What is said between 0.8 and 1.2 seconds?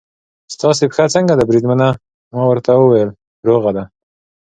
پښه